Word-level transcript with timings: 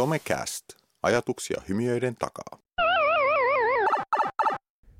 Somecast. 0.00 0.64
Ajatuksia 1.02 1.62
hymiöiden 1.68 2.16
takaa. 2.18 2.58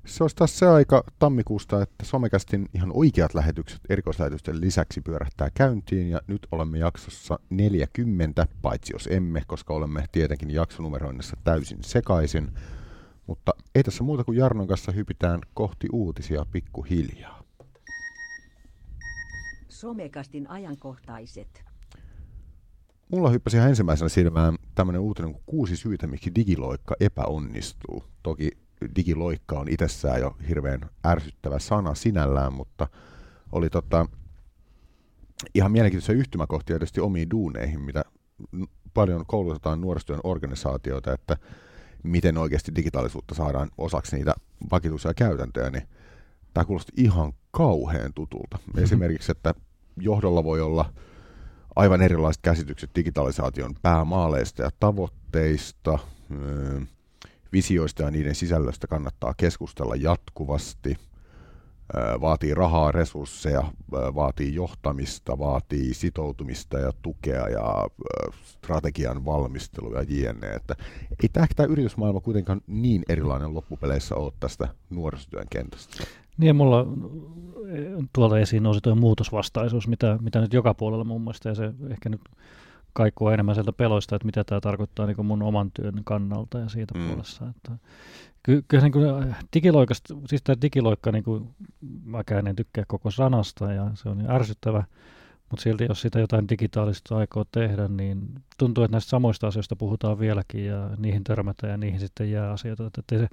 Se 0.05 0.23
olisi 0.23 0.35
taas 0.35 0.59
se 0.59 0.67
aika 0.67 1.03
tammikuusta, 1.19 1.81
että 1.81 2.05
Somekästin 2.05 2.69
ihan 2.73 2.91
oikeat 2.93 3.33
lähetykset 3.33 3.79
erikoislähetysten 3.89 4.61
lisäksi 4.61 5.01
pyörähtää 5.01 5.49
käyntiin, 5.53 6.09
ja 6.09 6.21
nyt 6.27 6.47
olemme 6.51 6.77
jaksossa 6.77 7.39
40, 7.49 8.47
paitsi 8.61 8.93
jos 8.93 9.07
emme, 9.11 9.43
koska 9.47 9.73
olemme 9.73 10.05
tietenkin 10.11 10.51
jaksonumeroinnissa 10.51 11.37
täysin 11.43 11.83
sekaisin. 11.83 12.51
Mutta 13.27 13.51
ei 13.75 13.83
tässä 13.83 14.03
muuta 14.03 14.23
kuin 14.23 14.37
Jarnon 14.37 14.67
kanssa 14.67 14.91
hypitään 14.91 15.39
kohti 15.53 15.87
uutisia 15.91 16.45
pikkuhiljaa. 16.51 17.43
Somekastin 19.69 20.49
ajankohtaiset. 20.49 21.70
Mulla 23.11 23.29
hyppäsi 23.29 23.57
ihan 23.57 23.69
ensimmäisenä 23.69 24.09
silmään 24.09 24.57
tämmöinen 24.75 25.01
uutinen 25.01 25.31
kuin 25.33 25.43
kuusi 25.45 25.75
syytä, 25.75 26.07
miksi 26.07 26.35
digiloikka 26.35 26.95
epäonnistuu. 26.99 28.03
Toki 28.23 28.51
digiloikka 28.95 29.59
on 29.59 29.67
itsessään 29.69 30.21
jo 30.21 30.35
hirveän 30.47 30.81
ärsyttävä 31.07 31.59
sana 31.59 31.95
sinällään, 31.95 32.53
mutta 32.53 32.87
oli 33.51 33.69
tota, 33.69 34.05
ihan 35.55 35.71
mielenkiintoisia 35.71 36.15
yhtymäkohtia 36.15 36.73
tietysti 36.73 37.01
omiin 37.01 37.29
duuneihin, 37.29 37.81
mitä 37.81 38.03
paljon 38.93 39.25
koulutetaan 39.27 39.81
nuorisotyön 39.81 40.19
organisaatioita, 40.23 41.13
että 41.13 41.37
miten 42.03 42.37
oikeasti 42.37 42.75
digitaalisuutta 42.75 43.35
saadaan 43.35 43.69
osaksi 43.77 44.15
niitä 44.15 44.33
vakituisia 44.71 45.13
käytäntöjä, 45.13 45.69
niin 45.69 45.87
tämä 46.53 46.65
kuulosti 46.65 46.93
ihan 46.97 47.33
kauhean 47.51 48.13
tutulta. 48.13 48.57
Esimerkiksi, 48.77 49.31
että 49.31 49.53
johdolla 49.97 50.43
voi 50.43 50.61
olla 50.61 50.93
aivan 51.75 52.01
erilaiset 52.01 52.41
käsitykset 52.41 52.89
digitalisaation 52.95 53.75
päämaaleista 53.81 54.63
ja 54.63 54.69
tavoitteista, 54.79 55.99
öö, 56.31 56.81
visioista 57.53 58.03
ja 58.03 58.11
niiden 58.11 58.35
sisällöstä 58.35 58.87
kannattaa 58.87 59.33
keskustella 59.37 59.95
jatkuvasti, 59.95 60.97
öö, 61.95 62.21
vaatii 62.21 62.53
rahaa, 62.53 62.91
resursseja, 62.91 63.63
öö, 63.93 64.15
vaatii 64.15 64.55
johtamista, 64.55 65.39
vaatii 65.39 65.93
sitoutumista 65.93 66.79
ja 66.79 66.91
tukea 67.01 67.49
ja 67.49 67.87
strategian 68.43 69.25
valmistelua 69.25 70.01
ja 70.01 70.05
jne. 70.09 70.53
Että 70.53 70.75
ei 71.23 71.29
tämä, 71.33 71.47
tämä 71.55 71.67
yritysmaailma 71.67 72.21
kuitenkaan 72.21 72.61
niin 72.67 73.03
erilainen 73.09 73.53
loppupeleissä 73.53 74.15
ole 74.15 74.33
tästä 74.39 74.67
nuorisotyön 74.89 75.47
kentästä. 75.49 76.03
Niin 76.41 76.55
mulla 76.55 76.85
tuolta 78.13 78.39
esiin 78.39 78.63
nousi 78.63 78.81
tuo 78.81 78.95
muutosvastaisuus, 78.95 79.87
mitä, 79.87 80.17
mitä 80.21 80.41
nyt 80.41 80.53
joka 80.53 80.73
puolella 80.73 81.03
mun 81.03 81.21
mielestä, 81.21 81.49
ja 81.49 81.55
se 81.55 81.73
ehkä 81.89 82.09
nyt 82.09 82.21
kaikuu 82.93 83.29
enemmän 83.29 83.55
sieltä 83.55 83.73
peloista, 83.73 84.15
että 84.15 84.25
mitä 84.25 84.43
tämä 84.43 84.61
tarkoittaa 84.61 85.05
niin 85.05 85.25
mun 85.25 85.43
oman 85.43 85.71
työn 85.71 86.01
kannalta 86.03 86.59
ja 86.59 86.69
siitä 86.69 86.97
mm. 86.97 87.07
puolesta. 87.07 87.49
Että, 87.49 87.71
ky, 88.43 88.63
kyllä 88.67 88.83
niin 88.83 88.91
kuin 88.91 89.35
digiloikasta, 89.53 90.15
siis 90.25 90.43
tämä 90.43 90.61
digiloikka, 90.61 91.11
niin 91.11 91.23
kuin, 91.23 91.49
mäkään 92.03 92.47
en 92.47 92.55
tykkää 92.55 92.83
koko 92.87 93.11
sanasta, 93.11 93.73
ja 93.73 93.91
se 93.93 94.09
on 94.09 94.31
ärsyttävä, 94.31 94.83
mutta 95.51 95.63
silti 95.63 95.85
jos 95.89 96.01
sitä 96.01 96.19
jotain 96.19 96.49
digitaalista 96.49 97.17
aikoo 97.17 97.45
tehdä, 97.51 97.87
niin 97.87 98.29
tuntuu, 98.57 98.83
että 98.83 98.95
näistä 98.95 99.09
samoista 99.09 99.47
asioista 99.47 99.75
puhutaan 99.75 100.19
vieläkin 100.19 100.65
ja 100.65 100.89
niihin 100.97 101.23
törmätään 101.23 101.71
ja 101.71 101.77
niihin 101.77 101.99
sitten 101.99 102.31
jää 102.31 102.51
asioita. 102.51 102.87
Että 102.87 103.19
se 103.19 103.27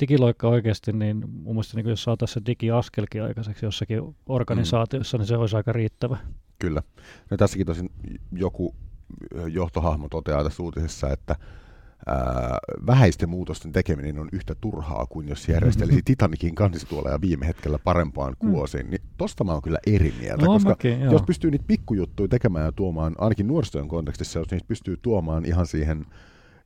digiloikka 0.00 0.48
oikeasti, 0.48 0.92
niin 0.92 1.30
mun 1.30 1.54
mielestä 1.54 1.76
niin 1.76 1.88
jos 1.88 2.02
saataisiin 2.02 2.34
se 2.34 2.46
digiaskelkin 2.46 3.22
aikaiseksi 3.22 3.66
jossakin 3.66 4.16
organisaatiossa, 4.26 5.16
mm. 5.16 5.20
niin 5.20 5.28
se 5.28 5.36
olisi 5.36 5.56
aika 5.56 5.72
riittävä. 5.72 6.16
Kyllä. 6.58 6.82
No 7.30 7.36
tässäkin 7.36 7.66
tosin 7.66 7.90
joku 8.32 8.74
johtohahmo 9.48 10.08
toteaa 10.08 10.44
tässä 10.44 10.62
uutisessa, 10.62 11.10
että 11.10 11.36
ää, 12.06 12.58
vähäisten 12.86 13.28
muutosten 13.28 13.72
tekeminen 13.72 14.18
on 14.18 14.28
yhtä 14.32 14.54
turhaa 14.60 15.06
kuin 15.06 15.28
jos 15.28 15.48
järjestelisi 15.48 16.02
Titanikin 16.04 16.54
kansistuoleja 16.54 17.20
viime 17.20 17.46
hetkellä 17.46 17.78
parempaan 17.78 18.34
mm. 18.42 18.50
kuosiin. 18.50 18.90
Niin 18.90 19.02
tosta 19.16 19.44
mä 19.44 19.52
oon 19.52 19.62
kyllä 19.62 19.78
eri 19.86 20.14
mieltä, 20.20 20.44
no, 20.44 20.52
koska 20.52 20.68
mäkin, 20.68 21.00
jos 21.00 21.22
pystyy 21.22 21.50
niitä 21.50 21.64
pikkujuttuja 21.68 22.28
tekemään 22.28 22.64
ja 22.64 22.72
tuomaan, 22.72 23.14
ainakin 23.18 23.46
nuorisotyön 23.46 23.88
kontekstissa, 23.88 24.38
jos 24.38 24.50
niitä 24.50 24.68
pystyy 24.68 24.96
tuomaan 25.02 25.44
ihan 25.44 25.66
siihen 25.66 26.06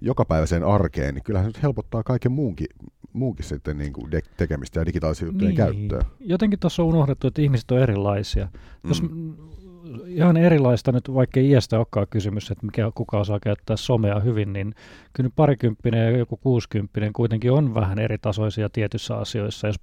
jokapäiväiseen 0.01 0.65
arkeen, 0.65 1.15
niin 1.15 1.23
kyllähän 1.23 1.45
se 1.45 1.49
nyt 1.49 1.63
helpottaa 1.63 2.03
kaiken 2.03 2.33
muunkin, 2.33 2.67
muunkin 3.13 3.47
sitten 3.47 3.79
niin 3.79 3.93
kuin 3.93 4.11
de- 4.11 4.23
tekemistä 4.37 4.81
ja 4.81 4.87
digitaalisia 4.87 5.27
juttujen 5.27 5.49
niin. 5.49 5.57
käyttöä. 5.57 6.05
Jotenkin 6.21 6.59
tuossa 6.59 6.83
on 6.83 6.89
unohdettu, 6.89 7.27
että 7.27 7.43
ihmiset 7.43 7.71
on 7.71 7.79
erilaisia. 7.79 8.45
Mm. 8.45 8.89
Jos 8.89 9.03
ihan 10.07 10.37
erilaista 10.37 10.93
nyt, 10.93 11.15
vaikka 11.15 11.41
iästä 11.41 11.79
olekaan 11.79 12.07
kysymys, 12.11 12.51
että 12.51 12.67
mikä, 12.67 12.91
kuka 12.95 13.19
osaa 13.19 13.41
käyttää 13.41 13.77
somea 13.77 14.21
hyvin, 14.21 14.53
niin 14.53 14.75
kyllä 15.13 15.31
parikymppinen 15.37 16.13
ja 16.13 16.19
joku 16.19 16.37
kuusikymppinen 16.37 17.13
kuitenkin 17.13 17.53
on 17.53 17.75
vähän 17.75 17.99
eri 17.99 18.19
tasoisia 18.19 18.69
tietyissä 18.69 19.17
asioissa. 19.17 19.67
Jos 19.67 19.77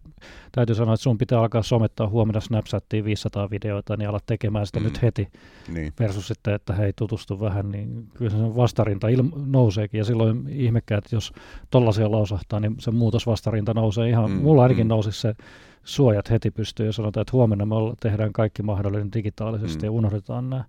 täytyy 0.52 0.76
sanoa, 0.76 0.94
että 0.94 1.04
sun 1.04 1.18
pitää 1.18 1.40
alkaa 1.40 1.64
somettaa 1.64 2.08
huomenna 2.08 2.40
Snapchattiin 2.40 3.06
500 3.06 3.50
videoita, 3.50 3.98
niin 3.98 4.10
ala 4.10 4.20
tekemään 4.26 4.66
sitä 4.66 4.80
mm. 4.80 4.84
nyt 4.84 5.02
heti. 5.02 5.28
Niin. 5.74 5.94
Versus 6.00 6.28
sitten, 6.28 6.54
että 6.54 6.74
hei 6.74 6.94
tutustu 6.94 7.40
vähän, 7.40 7.72
niin 7.72 8.08
kyllä 8.14 8.32
se 8.32 8.38
vastarinta 8.38 9.08
il- 9.08 9.42
nouseekin. 9.46 9.98
Ja 9.98 10.06
silloin 10.06 10.50
ihmekään, 10.50 10.98
että 10.98 11.16
jos 11.16 11.34
tollaisia 11.70 12.12
lausahtaa, 12.12 12.60
niin 12.60 12.76
se 12.80 12.92
muutos 12.92 13.28
vastarinta 13.28 13.74
nousee 13.74 14.10
ihan, 14.10 14.32
mm. 14.32 14.38
mulla 14.38 14.64
ainakin 14.64 14.86
mm. 14.86 14.90
nousi 14.90 15.12
se 15.12 15.36
suojat 15.86 16.30
heti 16.30 16.52
pystyy 16.52 16.86
ja 16.86 16.92
sanotaan, 16.92 17.22
että 17.22 17.34
huomenna 17.34 17.66
me 17.66 17.76
tehdään 18.00 18.34
kaikki 18.34 18.64
mahdollinen 18.64 19.14
digitaalisesti 19.14 19.80
mm. 19.80 19.86
ja 19.86 19.92
unohdetaan 19.92 20.50
nämä. 20.50 20.64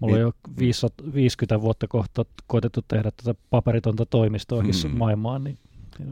Mulla 0.00 0.16
niin. 0.16 0.26
on 0.26 0.32
jo 0.58 0.72
50 1.14 1.60
vuotta 1.60 1.88
kohta 1.88 2.24
koetettu 2.46 2.82
tehdä 2.88 3.10
tätä 3.10 3.40
paperitonta 3.50 4.06
toimistoa 4.06 4.62
mm. 4.62 4.98
maailmaan, 4.98 5.44
niin 5.44 5.58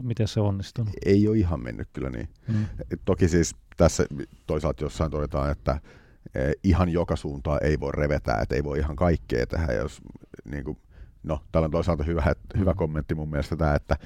miten 0.01 0.27
se 0.27 0.39
onnistunut? 0.39 0.93
Ei 1.05 1.27
ole 1.27 1.37
ihan 1.37 1.59
mennyt 1.59 1.89
kyllä 1.93 2.09
niin. 2.09 2.29
Mm. 2.47 2.65
Toki 3.05 3.27
siis 3.27 3.55
tässä 3.77 4.05
toisaalta 4.47 4.83
jossain 4.83 5.11
todetaan, 5.11 5.51
että 5.51 5.79
e, 6.35 6.51
ihan 6.63 6.89
joka 6.89 7.15
suuntaan 7.15 7.59
ei 7.63 7.79
voi 7.79 7.91
revetä, 7.91 8.37
että 8.41 8.55
ei 8.55 8.63
voi 8.63 8.79
ihan 8.79 8.95
kaikkea 8.95 9.47
tehdä, 9.47 9.73
jos 9.73 10.01
niin 10.51 10.63
kuin, 10.63 10.77
no, 11.23 11.39
täällä 11.51 11.65
on 11.65 11.71
toisaalta 11.71 12.03
hyvä, 12.03 12.33
hyvä 12.57 12.73
kommentti 12.73 13.15
mun 13.15 13.29
mielestä 13.29 13.55
tämä, 13.55 13.75
että 13.75 13.97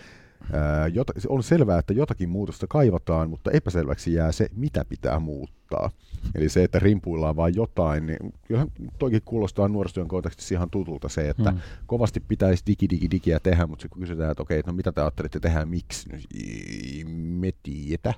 Jota, 0.93 1.13
on 1.27 1.43
selvää, 1.43 1.79
että 1.79 1.93
jotakin 1.93 2.29
muutosta 2.29 2.67
kaivataan, 2.67 3.29
mutta 3.29 3.51
epäselväksi 3.51 4.13
jää 4.13 4.31
se, 4.31 4.47
mitä 4.55 4.85
pitää 4.85 5.19
muuttaa. 5.19 5.91
Eli 6.35 6.49
se, 6.49 6.63
että 6.63 6.79
rimpuillaan 6.79 7.35
vain 7.35 7.55
jotain, 7.55 8.05
niin 8.05 8.33
kyllähän 8.47 8.71
toikin 8.99 9.21
kuulostaa 9.25 9.67
nuorisotyön 9.67 10.07
kontekstissa 10.07 10.55
ihan 10.55 10.69
tutulta 10.69 11.09
se, 11.09 11.29
että 11.29 11.51
hmm. 11.51 11.59
kovasti 11.85 12.19
pitäisi 12.19 12.63
digi, 12.67 12.89
digi, 12.89 13.11
digiä 13.11 13.39
tehdä, 13.39 13.67
mutta 13.67 13.81
sitten 13.81 13.95
kun 13.95 14.01
kysytään, 14.01 14.31
että 14.31 14.43
okei, 14.43 14.61
no 14.65 14.73
mitä 14.73 14.91
te 14.91 15.01
ajattelitte 15.01 15.39
tehdä, 15.39 15.65
miksi, 15.65 16.09
niin 16.09 17.09
me 17.09 17.51
tiedä. 17.63 18.13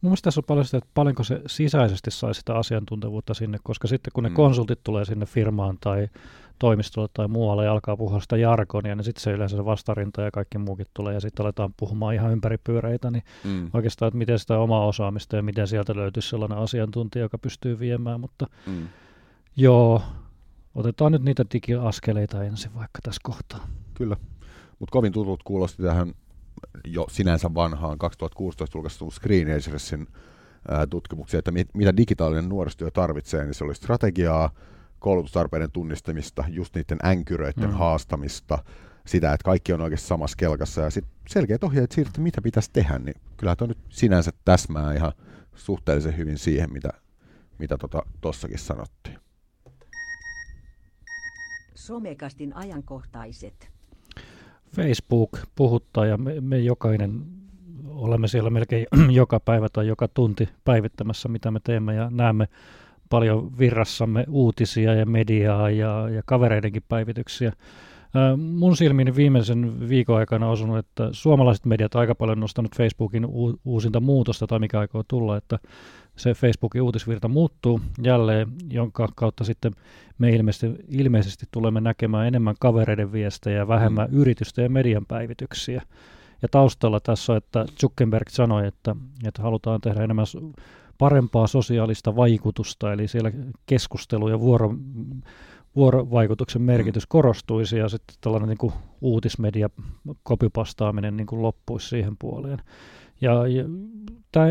Mun 0.00 0.10
mielestä 0.10 0.24
tässä 0.24 0.40
on 0.40 0.44
paljon 0.44 0.64
sitä, 0.64 0.78
että 0.78 0.90
paljonko 0.94 1.24
se 1.24 1.40
sisäisesti 1.46 2.10
sai 2.10 2.34
sitä 2.34 2.54
asiantuntevuutta 2.54 3.34
sinne, 3.34 3.58
koska 3.62 3.88
sitten 3.88 4.10
kun 4.14 4.24
ne 4.24 4.28
mm. 4.28 4.34
konsultit 4.34 4.80
tulee 4.82 5.04
sinne 5.04 5.26
firmaan 5.26 5.78
tai 5.80 6.08
toimistolle 6.64 7.08
tai 7.12 7.28
muualle 7.28 7.64
ja 7.64 7.72
alkaa 7.72 7.96
puhua 7.96 8.20
sitä 8.20 8.36
jargonia, 8.36 8.94
niin 8.94 9.04
sitten 9.04 9.22
se 9.22 9.32
yleensä 9.32 9.56
se 9.56 9.64
vastarinta 9.64 10.22
ja 10.22 10.30
kaikki 10.30 10.58
muukin 10.58 10.86
tulee 10.94 11.14
ja 11.14 11.20
sitten 11.20 11.44
aletaan 11.44 11.74
puhumaan 11.76 12.14
ihan 12.14 12.32
ympäripyöreitä, 12.32 13.10
niin 13.10 13.22
mm. 13.44 13.70
oikeastaan, 13.72 14.08
että 14.08 14.18
miten 14.18 14.38
sitä 14.38 14.58
omaa 14.58 14.86
osaamista 14.86 15.36
ja 15.36 15.42
miten 15.42 15.68
sieltä 15.68 15.96
löytyisi 15.96 16.28
sellainen 16.28 16.58
asiantuntija, 16.58 17.24
joka 17.24 17.38
pystyy 17.38 17.78
viemään, 17.78 18.20
mutta 18.20 18.46
mm. 18.66 18.88
joo, 19.56 20.02
otetaan 20.74 21.12
nyt 21.12 21.22
niitä 21.22 21.44
digiaskeleita 21.52 22.44
ensin 22.44 22.74
vaikka 22.74 22.98
tässä 23.02 23.20
kohtaa. 23.24 23.68
Kyllä, 23.94 24.16
mutta 24.78 24.92
kovin 24.92 25.12
tutut 25.12 25.42
kuulosti 25.42 25.82
tähän 25.82 26.12
jo 26.84 27.06
sinänsä 27.10 27.54
vanhaan 27.54 27.98
2016 27.98 28.76
julkaistuun 28.78 29.12
Screen 29.12 29.48
Agersin 29.48 30.06
tutkimuksia, 30.90 31.38
että 31.38 31.50
mit, 31.50 31.68
mitä 31.74 31.96
digitaalinen 31.96 32.48
nuorisotyö 32.48 32.90
tarvitsee, 32.90 33.44
niin 33.44 33.54
se 33.54 33.64
oli 33.64 33.74
strategiaa, 33.74 34.50
koulutustarpeiden 35.04 35.70
tunnistamista, 35.70 36.44
just 36.48 36.74
niiden 36.74 36.98
änkyröiden 37.06 37.70
mm. 37.70 37.74
haastamista, 37.74 38.58
sitä, 39.06 39.32
että 39.32 39.44
kaikki 39.44 39.72
on 39.72 39.80
oikeasti 39.80 40.06
samassa 40.06 40.36
kelkassa 40.36 40.80
ja 40.80 40.90
sitten 40.90 41.12
selkeät 41.28 41.64
ohjeet 41.64 41.92
siitä, 41.92 42.08
että 42.08 42.20
mitä 42.20 42.42
pitäisi 42.42 42.70
tehdä, 42.72 42.98
niin 42.98 43.14
kyllähän 43.36 43.56
tuo 43.56 43.66
nyt 43.66 43.78
sinänsä 43.88 44.30
täsmää 44.44 44.94
ihan 44.94 45.12
suhteellisen 45.54 46.16
hyvin 46.16 46.38
siihen, 46.38 46.72
mitä, 46.72 46.88
mitä 47.58 47.78
tuossakin 48.20 48.56
tota, 48.56 48.66
sanottiin. 48.66 49.18
Somekastin 51.74 52.56
ajankohtaiset. 52.56 53.70
Facebook 54.76 55.38
puhuttaa 55.54 56.06
ja 56.06 56.16
me, 56.16 56.40
me 56.40 56.58
jokainen 56.58 57.24
olemme 57.86 58.28
siellä 58.28 58.50
melkein 58.50 58.86
joka 59.20 59.40
päivä 59.40 59.68
tai 59.68 59.86
joka 59.86 60.08
tunti 60.08 60.48
päivittämässä, 60.64 61.28
mitä 61.28 61.50
me 61.50 61.60
teemme 61.64 61.94
ja 61.94 62.10
näemme 62.10 62.48
paljon 63.10 63.58
virrassamme 63.58 64.24
uutisia 64.28 64.94
ja 64.94 65.06
mediaa 65.06 65.70
ja, 65.70 66.08
ja 66.08 66.22
kavereidenkin 66.26 66.82
päivityksiä. 66.88 67.52
Mun 68.36 68.76
silmiin 68.76 69.16
viimeisen 69.16 69.88
viikon 69.88 70.16
aikana 70.16 70.46
on 70.46 70.52
osunut, 70.52 70.78
että 70.78 71.08
suomalaiset 71.12 71.64
mediat 71.64 71.94
aika 71.94 72.14
paljon 72.14 72.40
nostanut 72.40 72.76
Facebookin 72.76 73.26
uusinta 73.64 74.00
muutosta 74.00 74.46
tai 74.46 74.58
mikä 74.58 74.78
aikoo 74.78 75.02
tulla, 75.08 75.36
että 75.36 75.58
se 76.16 76.34
Facebookin 76.34 76.82
uutisvirta 76.82 77.28
muuttuu 77.28 77.80
jälleen, 78.02 78.48
jonka 78.70 79.08
kautta 79.14 79.44
sitten 79.44 79.72
me 80.18 80.30
ilmeisesti, 80.30 80.84
ilmeisesti 80.88 81.46
tulemme 81.50 81.80
näkemään 81.80 82.26
enemmän 82.26 82.54
kavereiden 82.60 83.12
viestejä 83.12 83.58
ja 83.58 83.68
vähemmän 83.68 84.10
mm. 84.10 84.16
yritysten 84.16 84.62
ja 84.62 84.70
median 84.70 85.06
päivityksiä. 85.06 85.82
Ja 86.42 86.48
taustalla 86.50 87.00
tässä 87.00 87.32
on, 87.32 87.38
että 87.38 87.64
Zuckerberg 87.80 88.28
sanoi, 88.28 88.66
että, 88.66 88.96
että 89.26 89.42
halutaan 89.42 89.80
tehdä 89.80 90.04
enemmän 90.04 90.26
parempaa 90.98 91.46
sosiaalista 91.46 92.16
vaikutusta, 92.16 92.92
eli 92.92 93.08
siellä 93.08 93.32
keskustelu 93.66 94.28
ja 94.28 94.40
vuoro, 94.40 94.74
vuorovaikutuksen 95.76 96.62
merkitys 96.62 97.06
korostuisi 97.06 97.78
ja 97.78 97.88
sitten 97.88 98.16
tällainen 98.20 98.48
niin 98.48 98.58
kuin 98.58 98.72
uutismedia 99.00 99.70
kopipastaaminen 100.22 101.16
niin 101.16 101.26
kuin 101.26 101.42
loppuisi 101.42 101.88
siihen 101.88 102.16
puoleen. 102.18 102.58
Ja, 103.20 103.46
ja 103.46 103.64
tämä 104.32 104.46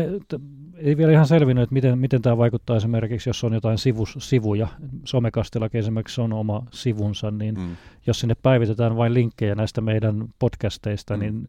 ei 0.76 0.96
vielä 0.96 1.12
ihan 1.12 1.26
selvinnyt, 1.26 1.62
että 1.62 1.72
miten, 1.72 1.98
miten 1.98 2.22
tämä 2.22 2.38
vaikuttaa 2.38 2.76
esimerkiksi, 2.76 3.28
jos 3.28 3.44
on 3.44 3.52
jotain 3.52 3.78
sivus, 3.78 4.16
sivuja. 4.18 4.68
Somekastillakin 5.04 5.78
esimerkiksi 5.78 6.20
on 6.20 6.32
oma 6.32 6.66
sivunsa, 6.70 7.30
niin 7.30 7.54
mm. 7.54 7.76
jos 8.06 8.20
sinne 8.20 8.34
päivitetään 8.42 8.96
vain 8.96 9.14
linkkejä 9.14 9.54
näistä 9.54 9.80
meidän 9.80 10.28
podcasteista, 10.38 11.16
mm. 11.16 11.20
niin 11.20 11.48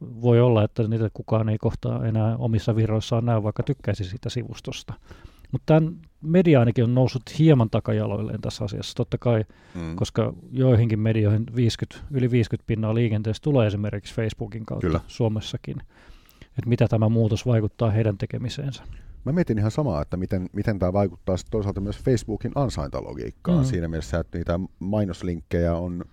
voi 0.00 0.40
olla, 0.40 0.64
että 0.64 0.88
niitä 0.88 1.10
kukaan 1.14 1.48
ei 1.48 1.58
kohtaa 1.58 2.06
enää 2.06 2.36
omissa 2.36 2.76
virroissaan 2.76 3.24
näy, 3.24 3.42
vaikka 3.42 3.62
tykkäisi 3.62 4.04
siitä 4.04 4.30
sivustosta. 4.30 4.94
Mutta 5.52 5.74
tämä 5.74 5.92
media 6.22 6.60
ainakin 6.60 6.84
on 6.84 6.94
noussut 6.94 7.22
hieman 7.38 7.70
takajaloilleen 7.70 8.40
tässä 8.40 8.64
asiassa, 8.64 8.94
totta 8.94 9.18
kai, 9.18 9.44
mm. 9.74 9.96
koska 9.96 10.32
joihinkin 10.52 10.98
medioihin 10.98 11.44
50, 11.56 12.06
yli 12.10 12.30
50 12.30 12.66
pinnaa 12.66 12.94
liikenteessä 12.94 13.42
tulee 13.42 13.66
esimerkiksi 13.66 14.14
Facebookin 14.14 14.66
kautta 14.66 14.86
Kyllä. 14.86 15.00
Suomessakin. 15.06 15.76
Että 16.40 16.68
mitä 16.68 16.88
tämä 16.88 17.08
muutos 17.08 17.46
vaikuttaa 17.46 17.90
heidän 17.90 18.18
tekemiseensä. 18.18 18.82
Mä 19.24 19.32
mietin 19.32 19.58
ihan 19.58 19.70
samaa, 19.70 20.02
että 20.02 20.16
miten, 20.16 20.50
miten 20.52 20.78
tämä 20.78 20.92
vaikuttaa 20.92 21.36
toisaalta 21.50 21.80
myös 21.80 21.98
Facebookin 21.98 22.52
ansaintalogiikkaan 22.54 23.58
mm. 23.58 23.64
siinä 23.64 23.88
mielessä, 23.88 24.18
että 24.18 24.38
niitä 24.38 24.60
mainoslinkkejä 24.78 25.74
on 25.74 26.04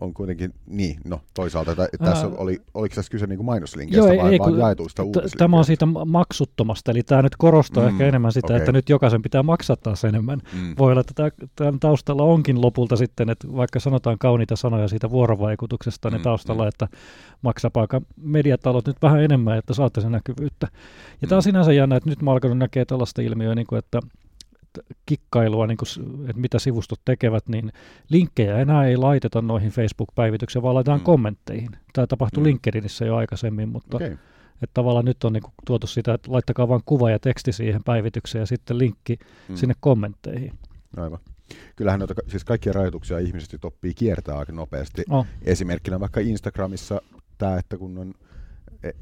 on 0.00 0.14
kuitenkin, 0.14 0.54
niin, 0.66 1.00
no 1.04 1.20
toisaalta 1.34 1.74
t- 1.74 1.98
tässä 1.98 2.26
Ää, 2.26 2.32
oli, 2.36 2.62
oliko 2.74 2.94
tässä 2.94 3.10
kyse 3.10 3.26
niin 3.26 3.44
mainoslinkkeistä 3.44 4.08
vai 4.08 4.32
ei, 4.32 4.38
vaan 4.38 4.58
jaetuista 4.58 5.02
t- 5.02 5.38
Tämä 5.38 5.56
on 5.56 5.64
siitä 5.64 5.86
maksuttomasta, 5.86 6.90
eli 6.90 7.02
tämä 7.02 7.22
nyt 7.22 7.36
korostaa 7.36 7.82
mm, 7.82 7.88
ehkä 7.88 8.06
enemmän 8.06 8.32
sitä, 8.32 8.46
okay. 8.46 8.56
että 8.56 8.72
nyt 8.72 8.88
jokaisen 8.88 9.22
pitää 9.22 9.42
maksaa 9.42 9.76
taas 9.76 10.04
enemmän. 10.04 10.40
Mm. 10.52 10.74
Voi 10.78 10.90
olla, 10.92 11.00
että 11.00 11.30
tämän 11.56 11.80
taustalla 11.80 12.22
onkin 12.22 12.62
lopulta 12.62 12.96
sitten, 12.96 13.30
että 13.30 13.48
vaikka 13.56 13.80
sanotaan 13.80 14.18
kauniita 14.18 14.56
sanoja 14.56 14.88
siitä 14.88 15.10
vuorovaikutuksesta, 15.10 16.10
niin 16.10 16.20
mm, 16.20 16.24
taustalla, 16.24 16.62
mm. 16.62 16.68
että 16.68 16.88
maksapaaka 17.42 18.00
mediatalot 18.16 18.86
nyt 18.86 19.02
vähän 19.02 19.22
enemmän, 19.22 19.58
että 19.58 19.74
saatte 19.74 20.00
sen 20.00 20.12
näkyvyyttä. 20.12 20.68
Ja 21.20 21.26
mm. 21.26 21.28
tämä 21.28 21.36
on 21.36 21.42
sinänsä 21.42 21.72
jännä, 21.72 21.96
että 21.96 22.10
nyt 22.10 22.22
mä 22.22 22.32
alkanut 22.32 22.58
näkee 22.58 22.84
tällaista 22.84 23.22
ilmiöä, 23.22 23.54
niin 23.54 23.66
kuin, 23.66 23.78
että 23.78 24.00
kikkailua, 25.06 25.66
niin 25.66 25.76
kuin, 25.76 26.28
että 26.28 26.40
mitä 26.40 26.58
sivustot 26.58 27.00
tekevät, 27.04 27.48
niin 27.48 27.72
linkkejä 28.08 28.58
enää 28.58 28.86
ei 28.86 28.96
laiteta 28.96 29.42
noihin 29.42 29.70
Facebook-päivityksiin, 29.70 30.62
vaan 30.62 30.74
laitetaan 30.74 31.00
mm. 31.00 31.04
kommentteihin. 31.04 31.70
Tämä 31.92 32.06
tapahtui 32.06 32.40
mm. 32.40 32.44
LinkedInissä 32.44 33.04
jo 33.04 33.16
aikaisemmin, 33.16 33.68
mutta 33.68 33.96
okay. 33.96 34.12
että 34.62 34.74
tavallaan 34.74 35.04
nyt 35.04 35.24
on 35.24 35.32
niin 35.32 35.42
kuin, 35.42 35.54
tuotu 35.66 35.86
sitä, 35.86 36.14
että 36.14 36.32
laittakaa 36.32 36.68
vain 36.68 36.82
kuva 36.86 37.10
ja 37.10 37.18
teksti 37.18 37.52
siihen 37.52 37.84
päivitykseen 37.84 38.40
ja 38.40 38.46
sitten 38.46 38.78
linkki 38.78 39.18
mm. 39.48 39.56
sinne 39.56 39.74
kommentteihin. 39.80 40.52
Aivan. 40.96 41.18
Kyllähän 41.76 42.00
noita, 42.00 42.14
siis 42.26 42.44
kaikkia 42.44 42.72
rajoituksia 42.72 43.18
ihmiset 43.18 43.64
oppii 43.64 43.94
kiertää 43.94 44.38
aika 44.38 44.52
nopeasti. 44.52 45.04
Oh. 45.10 45.26
Esimerkkinä 45.42 46.00
vaikka 46.00 46.20
Instagramissa 46.20 47.02
tämä, 47.38 47.58
että 47.58 47.76
kun 47.76 47.98
on 47.98 48.14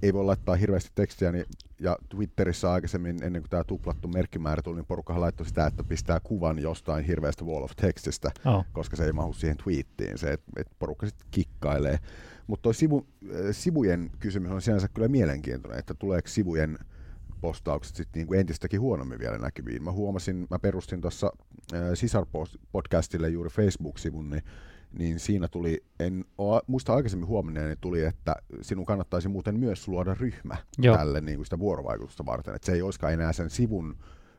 ei 0.03 0.13
voi 0.13 0.25
laittaa 0.25 0.57
hirveästi 0.57 0.91
tekstiä, 0.95 1.33
niin, 1.33 1.47
ja 1.81 1.97
Twitterissä 2.09 2.73
aikaisemmin, 2.73 3.23
ennen 3.23 3.43
kuin 3.43 3.51
tämä 3.51 3.65
tuplattu 3.65 4.09
merkkimäärä 4.09 4.63
tuli, 4.63 4.77
niin 4.77 4.87
porukkahan 4.87 5.21
laittoi 5.21 5.47
sitä, 5.47 5.67
että 5.67 5.85
pistää 5.85 6.21
kuvan 6.21 6.59
jostain 6.59 7.05
hirveästä 7.05 7.45
wall 7.45 7.63
of 7.63 7.77
textistä, 7.77 8.31
oh. 8.45 8.65
koska 8.73 8.97
se 8.97 9.05
ei 9.05 9.13
mahu 9.13 9.33
siihen 9.33 9.57
tweettiin, 9.57 10.19
se, 10.19 10.33
että 10.33 10.53
et 10.57 10.67
porukka 10.79 11.07
sitten 11.07 11.27
kikkailee. 11.31 11.99
Mutta 12.47 12.63
tuo 12.63 12.73
sivu, 12.73 13.07
äh, 13.25 13.41
sivujen 13.51 14.11
kysymys 14.19 14.51
on 14.51 14.63
sinänsä 14.63 14.89
kyllä 14.89 15.09
mielenkiintoinen, 15.09 15.79
että 15.79 15.95
tuleeko 15.95 16.29
sivujen 16.29 16.79
postaukset 17.41 17.97
sitten 17.97 18.21
niinku 18.21 18.35
entistäkin 18.35 18.81
huonommin 18.81 19.19
vielä 19.19 19.39
näkyviin. 19.39 19.85
Mä 19.85 19.93
huomasin, 19.93 20.47
mä 20.51 20.59
perustin 20.59 21.01
tuossa 21.01 21.33
äh, 21.75 21.81
Sisar-podcastille 21.81 23.29
juuri 23.29 23.51
Facebook-sivun, 23.51 24.31
niin 24.31 24.43
niin 24.99 25.21
siinä 25.21 25.49
tuli, 25.49 25.85
en 26.01 26.25
ole, 26.39 26.63
muista 26.67 26.95
aikaisemmin 26.95 27.29
huomenneeni 27.29 27.77
tuli, 27.81 28.05
että 28.05 28.37
sinun 28.63 28.87
kannattaisi 28.87 29.29
muuten 29.29 29.59
myös 29.59 29.89
luoda 29.89 30.15
ryhmä 30.15 30.57
Joo. 30.79 30.97
tälle 30.97 31.21
niin 31.21 31.37
kuin 31.37 31.47
sitä 31.47 31.59
vuorovaikutusta 31.59 32.27
varten, 32.27 32.55
että 32.55 32.67
se 32.67 32.73
ei 32.73 32.83
olisikaan 32.83 33.13
enää 33.13 33.33
sen 33.33 33.51
sivun 33.51 33.97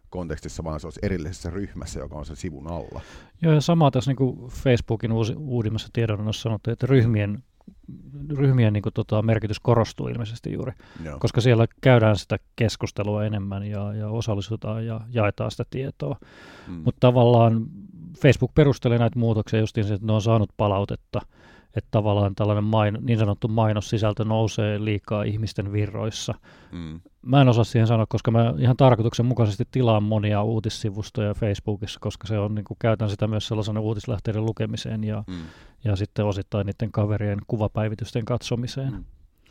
kontekstissa, 0.09 0.63
vaan 0.63 0.79
se 0.79 0.87
olisi 0.87 0.99
erillisessä 1.03 1.49
ryhmässä, 1.49 1.99
joka 1.99 2.15
on 2.15 2.25
sen 2.25 2.35
sivun 2.35 2.71
alla. 2.71 3.01
Joo, 3.41 3.53
ja 3.53 3.61
sama 3.61 3.91
tässä 3.91 4.11
niin 4.11 4.17
kuin 4.17 4.49
Facebookin 4.49 5.11
uusi, 5.11 5.33
uudimmassa 5.37 5.89
tiedonannossa 5.93 6.41
sanottu, 6.41 6.71
että 6.71 6.87
ryhmien 6.87 7.43
ryhmien 8.29 8.73
niin 8.73 8.81
kuin, 8.81 8.93
tota, 8.93 9.21
merkitys 9.21 9.59
korostuu 9.59 10.07
ilmeisesti 10.07 10.53
juuri, 10.53 10.71
Joo. 11.03 11.19
koska 11.19 11.41
siellä 11.41 11.67
käydään 11.81 12.15
sitä 12.15 12.37
keskustelua 12.55 13.25
enemmän 13.25 13.63
ja, 13.63 13.93
ja 13.93 14.09
osallistutaan 14.09 14.85
ja 14.85 15.01
jaetaan 15.09 15.51
sitä 15.51 15.63
tietoa. 15.69 16.17
Mm. 16.67 16.73
Mutta 16.73 16.99
tavallaan 16.99 17.67
Facebook 18.21 18.51
perustelee 18.55 18.97
näitä 18.97 19.19
muutoksia 19.19 19.59
just 19.59 19.75
niin, 19.75 19.93
että 19.93 20.07
ne 20.07 20.13
on 20.13 20.21
saanut 20.21 20.49
palautetta, 20.57 21.21
että 21.75 21.87
tavallaan 21.91 22.35
tällainen 22.35 22.63
main, 22.63 22.97
niin 23.01 23.19
sanottu 23.19 23.47
mainossisältö 23.47 24.25
nousee 24.25 24.85
liikaa 24.85 25.23
ihmisten 25.23 25.71
virroissa. 25.71 26.33
Mm. 26.71 26.99
Mä 27.21 27.41
en 27.41 27.49
osaa 27.49 27.63
siihen 27.63 27.87
sanoa, 27.87 28.05
koska 28.05 28.31
mä 28.31 28.53
ihan 28.57 28.77
tarkoituksenmukaisesti 28.77 29.63
tilaan 29.71 30.03
monia 30.03 30.43
uutissivustoja 30.43 31.33
Facebookissa, 31.33 31.99
koska 31.99 32.27
se 32.27 32.39
on, 32.39 32.55
niin 32.55 32.65
kuin, 32.65 32.77
käytän 32.79 33.09
sitä 33.09 33.27
myös 33.27 33.47
sellaisena 33.47 33.79
uutislähteiden 33.79 34.45
lukemiseen 34.45 35.03
ja, 35.03 35.23
mm. 35.27 35.35
ja 35.83 35.95
sitten 35.95 36.25
osittain 36.25 36.65
niiden 36.65 36.91
kaverien 36.91 37.39
kuvapäivitysten 37.47 38.25
katsomiseen. 38.25 38.93
Mm. 38.93 39.03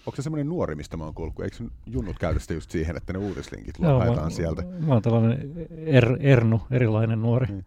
Onko 0.06 0.16
se 0.16 0.22
semmoinen 0.22 0.48
nuori, 0.48 0.74
mistä 0.74 0.96
mä 0.96 1.04
oon 1.04 1.14
kuullut, 1.14 1.40
eikö 1.40 1.56
junnut 1.86 2.18
käytöstä 2.18 2.54
just 2.54 2.70
siihen, 2.70 2.96
että 2.96 3.12
ne 3.12 3.18
uutislinkit 3.18 3.74
Joo, 3.78 4.30
sieltä? 4.30 4.62
Mä 4.62 4.92
oon 4.92 5.02
tällainen 5.02 5.52
er, 5.86 6.16
Ernu, 6.20 6.60
erilainen 6.70 7.22
nuori. 7.22 7.46
Mm. 7.46 7.64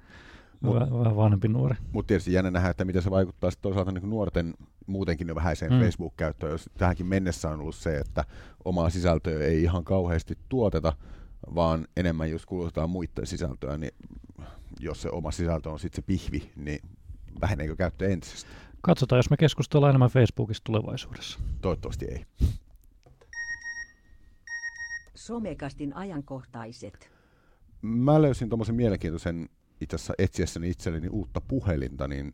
Mut, 0.62 0.76
vähän 0.76 1.16
vanhempi 1.16 1.48
nuori. 1.48 1.76
Mutta 1.92 2.08
tietysti 2.08 2.34
jännä 2.34 2.52
nähdä, 2.52 2.70
että 2.70 2.86
miten 2.86 3.02
se 3.02 3.12
vaikuttaa 3.12 3.52
toisaalta 3.62 3.92
niin 3.92 4.10
nuorten 4.10 4.54
muutenkin 4.88 5.28
jo 5.28 5.36
vähäiseen 5.36 5.74
mm. 5.74 5.80
Facebook-käyttöön, 5.80 6.52
jos 6.52 6.70
tähänkin 6.78 7.06
mennessä 7.06 7.50
on 7.50 7.60
ollut 7.60 7.76
se, 7.76 7.98
että 7.98 8.24
omaa 8.66 8.90
sisältöä 8.90 9.40
ei 9.40 9.64
ihan 9.64 9.84
kauheasti 9.84 10.38
tuoteta, 10.50 10.94
vaan 11.56 11.88
enemmän 11.98 12.32
just 12.32 12.46
kulutetaan 12.46 12.90
muiden 12.90 13.28
sisältöä, 13.28 13.78
niin 13.78 13.92
jos 14.80 15.01
se 15.01 15.10
oma 15.10 15.32
sisältö 15.32 15.70
on 15.70 15.80
sitten 15.80 15.96
se 15.96 16.06
pihvi, 16.06 16.51
niin 16.56 16.80
väheneekö 17.42 17.75
käyttö 17.75 18.10
entisestä? 18.10 18.50
Katsotaan, 18.82 19.18
jos 19.18 19.30
me 19.30 19.38
keskustellaan 19.38 19.89
enemmän 19.89 20.10
Facebookista 20.10 20.63
tulevaisuudessa. 20.63 21.39
Toivottavasti 21.62 22.06
ei. 22.06 22.25
Somekastin 25.16 25.96
ajankohtaiset. 25.96 27.12
Mä 27.82 28.22
löysin 28.22 28.50
tuommoisen 28.50 28.75
mielenkiintoisen 28.75 29.50
itse 29.81 29.95
asiassa 29.95 30.13
etsiessäni 30.17 30.69
itselleni 30.69 31.07
uutta 31.07 31.41
puhelinta, 31.41 32.07
niin 32.07 32.33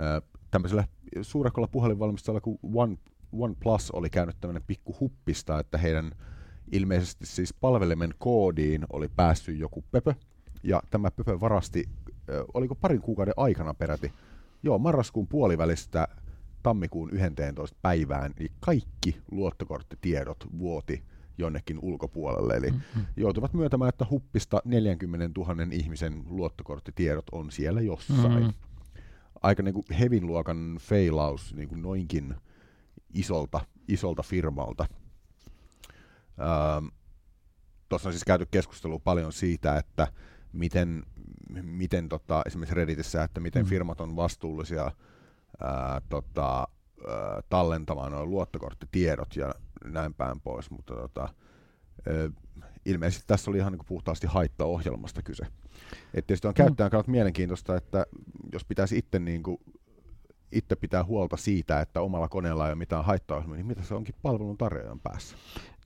äh, 0.00 0.22
tämmöisellä 0.50 0.84
suurekolla 1.22 1.68
puhelinvalmistajalla 1.68 2.40
kuin 2.40 2.58
One, 2.74 2.96
OnePlus 3.32 3.90
oli 3.90 4.10
käynyt 4.10 4.36
tämmöinen 4.40 4.62
pikku 4.66 4.96
huppista, 5.00 5.58
että 5.58 5.78
heidän 5.78 6.12
ilmeisesti 6.72 7.26
siis 7.26 7.54
palvelimen 7.54 8.14
koodiin 8.18 8.84
oli 8.92 9.08
päässyt 9.16 9.58
joku 9.58 9.84
pöpö, 9.90 10.14
ja 10.62 10.82
tämä 10.90 11.10
pöpö 11.10 11.40
varasti, 11.40 11.84
äh, 11.88 12.44
oliko 12.54 12.74
parin 12.74 13.00
kuukauden 13.00 13.34
aikana 13.36 13.74
peräti, 13.74 14.12
joo, 14.62 14.78
marraskuun 14.78 15.26
puolivälistä 15.26 16.08
tammikuun 16.62 17.10
11. 17.12 17.78
päivään, 17.82 18.32
niin 18.38 18.52
kaikki 18.60 19.20
luottokorttitiedot 19.30 20.46
vuoti 20.58 21.02
jonnekin 21.40 21.78
ulkopuolelle. 21.82 22.54
Eli 22.54 22.70
mm-hmm. 22.70 23.06
joutuvat 23.16 23.54
myöntämään, 23.54 23.88
että 23.88 24.06
huppista 24.10 24.62
40 24.64 25.40
000 25.40 25.54
ihmisen 25.70 26.22
luottokorttitiedot 26.26 27.26
on 27.32 27.50
siellä 27.50 27.80
jossain. 27.80 28.42
Mm-hmm. 28.42 28.52
Aika 29.42 29.62
niin 29.62 29.74
kuin 29.74 29.84
hevin 30.00 30.26
luokan 30.26 30.78
feilaus 30.80 31.54
niin 31.54 31.68
kuin 31.68 31.82
noinkin 31.82 32.34
isolta, 33.14 33.60
isolta 33.88 34.22
firmalta. 34.22 34.86
Ähm, 36.40 36.86
Tuossa 37.90 38.08
on 38.08 38.12
siis 38.12 38.24
käyty 38.24 38.46
keskustelua 38.50 38.98
paljon 38.98 39.32
siitä, 39.32 39.76
että 39.76 40.06
miten, 40.52 41.02
miten 41.62 42.08
tota, 42.08 42.42
esimerkiksi 42.46 42.74
Redditissä, 42.74 43.22
että 43.22 43.40
miten 43.40 43.62
mm. 43.62 43.68
firmat 43.68 44.00
on 44.00 44.16
vastuullisia 44.16 44.92
ää, 45.60 46.00
tota, 46.08 46.58
ää, 46.58 47.40
tallentamaan 47.48 48.12
nuo 48.12 48.26
luottokorttitiedot 48.26 49.36
ja 49.36 49.54
näin 49.84 50.14
päin 50.14 50.40
pois, 50.40 50.70
mutta 50.70 50.94
tota, 50.94 51.28
ilmeisesti 52.86 53.24
tässä 53.26 53.50
oli 53.50 53.58
ihan 53.58 53.72
niin 53.72 53.86
puhtaasti 53.86 54.26
haittaohjelmasta 54.26 55.22
kyse. 55.22 55.46
Et 56.14 56.26
tietysti 56.26 56.48
on 56.48 56.54
käyttäjän 56.54 56.90
kannalta 56.90 57.10
mielenkiintoista, 57.10 57.76
että 57.76 58.06
jos 58.52 58.64
pitäisi 58.64 58.98
itse 58.98 59.18
niin 59.18 59.42
kuin 59.42 59.58
itse 60.52 60.76
pitää 60.76 61.04
huolta 61.04 61.36
siitä, 61.36 61.80
että 61.80 62.00
omalla 62.00 62.28
koneella 62.28 62.66
ei 62.66 62.70
ole 62.70 62.78
mitään 62.78 63.04
haittaa, 63.04 63.44
niin 63.46 63.66
mitä 63.66 63.82
se 63.82 63.94
onkin 63.94 64.14
palvelun 64.22 64.58
tarjoajan 64.58 65.00
päässä? 65.00 65.36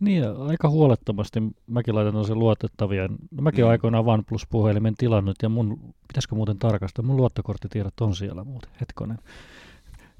Niin, 0.00 0.24
aika 0.36 0.68
huolettomasti 0.68 1.42
mäkin 1.66 1.94
laitan 1.94 2.24
sen 2.24 2.38
luotettavia. 2.38 3.08
No, 3.08 3.42
mäkin 3.42 3.60
mm. 3.60 3.64
olen 3.64 3.70
aikoinaan 3.70 4.06
OnePlus-puhelimen 4.06 4.94
tilannut, 4.98 5.36
ja 5.42 5.48
mun, 5.48 5.94
pitäisikö 6.08 6.34
muuten 6.34 6.58
tarkastaa, 6.58 7.04
mun 7.04 7.16
luottokorttitiedot 7.16 8.00
on 8.00 8.14
siellä 8.16 8.44
muuten, 8.44 8.70
hetkonen. 8.80 9.18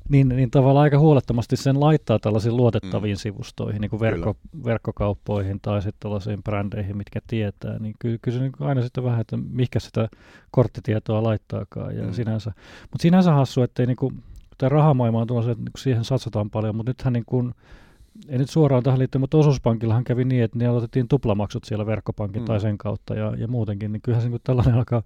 Niin, 0.08 0.28
niin 0.28 0.50
tavallaan 0.50 0.82
aika 0.82 0.98
huolettomasti 0.98 1.56
sen 1.56 1.80
laittaa 1.80 2.18
tällaisiin 2.18 2.56
luotettaviin 2.56 3.16
mm. 3.16 3.18
sivustoihin, 3.18 3.80
niin 3.80 3.90
kuin 3.90 4.00
verkko, 4.00 4.36
verkkokauppoihin 4.64 5.60
tai 5.62 5.82
sitten 5.82 6.00
tällaisiin 6.00 6.42
brändeihin, 6.42 6.96
mitkä 6.96 7.20
tietää. 7.26 7.78
Niin 7.78 7.94
kyllä, 7.98 8.18
kyllä 8.22 8.38
se 8.38 8.44
niin 8.44 8.52
aina 8.60 8.82
sitten 8.82 9.04
vähän, 9.04 9.20
että 9.20 9.36
mikä 9.36 9.80
sitä 9.80 10.08
korttitietoa 10.50 11.22
laittaakaan. 11.22 11.96
Ja 11.96 12.02
mm. 12.02 12.12
sinänsä, 12.12 12.52
mutta 12.80 13.02
sinänsä 13.02 13.32
hassu, 13.32 13.62
että 13.62 13.82
ei 13.82 13.86
niin 13.86 13.96
kuin, 13.96 14.22
tämä 14.58 14.68
rahamaailma 14.68 15.20
on 15.20 15.26
tuollaisen, 15.26 15.52
että 15.52 15.70
siihen 15.78 16.04
satsataan 16.04 16.50
paljon, 16.50 16.76
mutta 16.76 16.90
nythän 16.90 17.12
niin 17.12 17.24
kuin, 17.26 17.54
ei 18.28 18.38
nyt 18.38 18.50
suoraan 18.50 18.82
tähän 18.82 18.98
liittyä, 18.98 19.18
mutta 19.18 19.36
osuuspankillahan 19.36 20.04
kävi 20.04 20.24
niin, 20.24 20.42
että 20.44 20.58
ne 20.58 20.70
otettiin 20.70 21.08
tuplamaksut 21.08 21.64
siellä 21.64 21.86
verkkopankin 21.86 22.42
mm. 22.42 22.46
tai 22.46 22.60
sen 22.60 22.78
kautta 22.78 23.14
ja, 23.14 23.34
ja 23.36 23.48
muutenkin, 23.48 23.92
niin 23.92 24.02
kyllähän 24.02 24.22
se 24.22 24.28
niin 24.28 24.40
tällainen 24.44 24.74
alkaa 24.74 25.02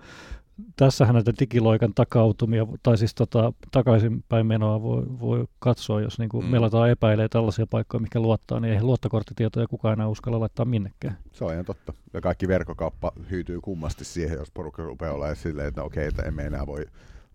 tässähän 0.76 1.14
näitä 1.14 1.32
digiloikan 1.40 1.94
takautumia, 1.94 2.66
tai 2.82 2.98
siis 2.98 3.14
tota, 3.14 3.52
takaisinpäin 3.70 4.46
menoa 4.46 4.82
voi, 4.82 5.02
voi 5.20 5.44
katsoa, 5.58 6.00
jos 6.00 6.18
niin 6.18 6.28
kuin 6.28 6.44
mm. 6.44 6.50
melataan 6.50 6.90
epäilee 6.90 7.28
tällaisia 7.28 7.66
paikkoja, 7.66 8.00
mikä 8.00 8.20
luottaa, 8.20 8.60
niin 8.60 8.74
ei 8.74 8.82
luottokorttitietoja 8.82 9.66
kukaan 9.66 9.92
enää 9.92 10.08
uskalla 10.08 10.40
laittaa 10.40 10.64
minnekään. 10.64 11.18
Se 11.32 11.44
on 11.44 11.52
ihan 11.52 11.64
totta. 11.64 11.92
Ja 12.12 12.20
kaikki 12.20 12.48
verkkokauppa 12.48 13.12
hyytyy 13.30 13.60
kummasti 13.60 14.04
siihen, 14.04 14.38
jos 14.38 14.50
porukka 14.50 14.82
rupeaa 14.82 15.14
olemaan 15.14 15.36
silleen, 15.36 15.68
että 15.68 15.82
okei, 15.82 16.06
että 16.06 16.22
emme 16.22 16.42
enää 16.42 16.66
voi, 16.66 16.84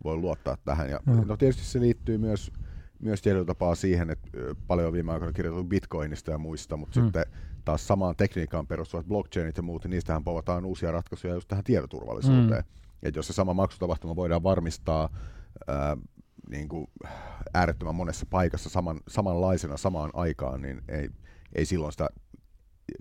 voi 0.04 0.18
luottaa 0.18 0.58
tähän. 0.66 0.90
Ja, 0.90 1.00
mm. 1.06 1.22
No 1.26 1.38
tietysti 1.38 1.64
se 1.66 1.80
liittyy 1.80 2.18
myös, 2.18 2.52
myös 3.00 3.22
tietyllä 3.22 3.46
tapaa 3.46 3.76
siihen, 3.76 4.10
että 4.10 4.30
paljon 4.68 4.94
viime 4.94 5.12
aikoina 5.12 5.34
kirjoitettu 5.34 5.70
bitcoinista 5.70 6.32
ja 6.32 6.38
muista, 6.38 6.78
mutta 6.78 7.00
mm. 7.00 7.04
sitten 7.04 7.26
taas 7.66 7.88
samaan 7.88 8.16
tekniikkaan 8.16 8.68
perustuvat 8.68 9.06
blockchainit 9.06 9.58
ja 9.58 9.64
muut, 9.64 9.84
niin 9.84 9.92
niistähän 9.92 10.24
povataan 10.24 10.66
uusia 10.66 10.92
ratkaisuja 10.92 11.34
just 11.34 11.48
tähän 11.48 11.64
tietoturvallisuuteen. 11.64 12.64
Mm 12.64 12.84
että 13.04 13.20
jos 13.20 13.28
se 13.28 13.34
sama 13.34 13.54
maksutapahtuma 13.54 14.16
voidaan 14.16 14.44
varmistaa 14.44 15.10
ää, 15.68 15.98
niin 16.50 16.70
kuin 16.70 16.88
äärettömän 17.54 17.96
monessa 17.96 18.26
paikassa 18.30 18.70
saman, 18.70 19.00
samanlaisena 19.08 19.78
samaan 19.78 20.10
aikaan, 20.14 20.62
niin 20.62 20.82
ei, 20.88 21.10
ei 21.56 21.66
silloin 21.66 21.92
sitä 21.92 22.08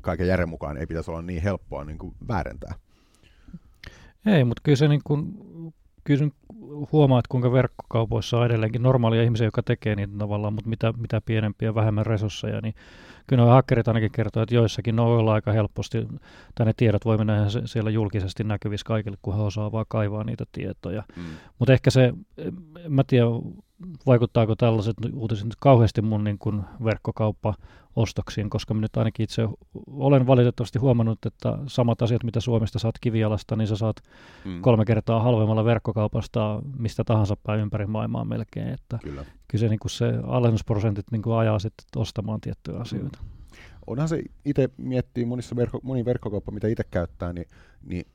kaiken 0.01 0.29
järjen 0.29 0.49
mukaan 0.49 0.77
ei 0.77 0.87
pitäisi 0.87 1.11
olla 1.11 1.23
niin 1.23 1.43
helppoa 1.43 1.85
niin 1.85 1.99
kuin 1.99 2.15
väärentää. 2.29 2.75
Ei, 4.27 4.45
mutta 4.45 4.61
kyllä 4.65 4.77
se 4.77 4.89
niin 4.89 5.01
kuin, 5.05 5.35
kyllä 6.05 6.29
huomaat, 6.93 7.27
kuinka 7.27 7.53
verkkokaupoissa 7.53 8.39
on 8.39 8.47
edelleenkin 8.47 8.83
normaalia 8.83 9.23
ihmisiä, 9.23 9.47
jotka 9.47 9.63
tekee 9.63 9.97
niitä 9.97 10.13
tavallaan, 10.19 10.53
mutta 10.53 10.71
mitä, 10.71 10.93
mitä 10.93 11.21
pienempiä, 11.21 11.75
vähemmän 11.75 12.07
resursseja, 12.07 12.61
niin 12.61 12.75
kyllä 13.27 13.43
nuo 13.43 13.53
hakkerit 13.53 13.89
ainakin 13.89 14.13
kertoo, 14.13 14.43
että 14.43 14.55
joissakin 14.55 15.01
on 15.01 15.29
aika 15.29 15.53
helposti, 15.53 16.07
tai 16.55 16.67
ne 16.67 16.73
tiedot 16.77 17.05
voi 17.05 17.19
mennä 17.19 17.47
siellä 17.65 17.91
julkisesti 17.91 18.45
näkyvissä 18.45 18.87
kaikille, 18.87 19.17
kun 19.23 19.37
he 19.37 19.43
osaa 19.43 19.73
vaan 19.73 19.87
kaivaa 19.89 20.25
niitä 20.25 20.45
tietoja. 20.53 21.03
Mm. 21.17 21.23
Mutta 21.59 21.73
ehkä 21.73 21.91
se, 21.91 22.13
mä 22.89 23.05
tiedä, 23.07 23.27
vaikuttaako 24.07 24.57
tällaiset 24.57 24.97
uutiset 25.15 25.45
nyt 25.45 25.57
kauheasti 25.61 26.03
mun 26.03 26.25
niin 26.25 26.39
kuin 26.39 26.63
verkkokauppa-ostoksiin, 26.85 28.51
koska 28.51 28.75
mä 28.75 28.81
nyt 28.81 28.97
ainakin 28.97 29.25
itse 29.25 29.49
olen 29.87 30.27
valitettavasti 30.27 30.79
huomannut, 30.79 31.27
että 31.27 31.59
samat 31.67 32.03
asiat, 32.03 32.25
mitä 32.25 32.41
Suomesta 32.41 32.79
saat 32.79 32.95
kivialasta, 33.01 33.57
niin 33.57 33.69
sä 33.69 33.77
saat 33.77 33.97
mm. 34.45 34.61
kolme 34.61 34.85
kertaa 34.85 35.23
halvemmalla 35.23 35.65
verkkokaupasta 35.65 36.63
mistä 36.79 37.05
tahansa 37.05 37.37
päin 37.37 37.61
ympäri 37.61 37.87
maailmaa 37.87 38.25
melkein. 38.25 38.69
Että 38.69 38.99
kyllä. 39.03 39.25
kyllä 39.49 39.61
se, 39.61 39.69
niin 39.69 39.81
kuin 39.81 39.91
se 39.91 40.13
alennusprosentit 40.27 41.07
niin 41.11 41.23
kuin 41.23 41.37
ajaa 41.37 41.59
sitten 41.59 41.87
ostamaan 41.97 42.41
tiettyjä 42.41 42.79
asioita. 42.79 43.19
Mm. 43.23 43.29
Onhan 43.87 44.09
se 44.09 44.23
itse 44.45 44.71
miettii 44.77 45.25
monissa 45.25 45.57
verkko, 45.57 45.81
moni 45.83 46.05
verkkokauppa, 46.05 46.53
mitä 46.53 46.69
itse 46.69 46.85
käyttää, 46.91 47.33
niin, 47.33 47.47
niin 47.85 48.07